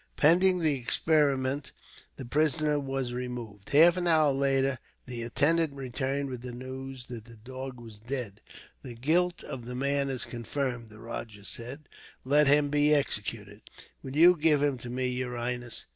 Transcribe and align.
Pending 0.17 0.57
the 0.57 0.73
experiment, 0.73 1.71
the 2.15 2.25
prisoner 2.25 2.79
was 2.79 3.13
removed. 3.13 3.69
Half 3.69 3.97
an 3.97 4.07
hour 4.07 4.33
later, 4.33 4.79
the 5.05 5.21
attendant 5.21 5.73
returned 5.75 6.27
with 6.31 6.41
the 6.41 6.51
news 6.51 7.05
that 7.05 7.25
the 7.25 7.35
dog 7.37 7.79
was 7.79 7.99
dead. 7.99 8.41
"The 8.81 8.95
guilt 8.95 9.43
of 9.43 9.65
the 9.65 9.75
man 9.75 10.09
is 10.09 10.25
confirmed," 10.25 10.89
the 10.89 10.97
rajah 10.97 11.45
said. 11.45 11.87
"Let 12.25 12.47
him 12.47 12.71
be 12.71 12.95
executed." 12.95 13.61
"Will 14.01 14.15
you 14.15 14.35
give 14.35 14.63
him 14.63 14.79
to 14.79 14.89
me, 14.89 15.07
your 15.07 15.37
highness?" 15.37 15.85